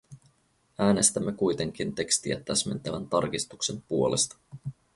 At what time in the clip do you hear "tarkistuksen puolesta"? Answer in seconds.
3.09-4.37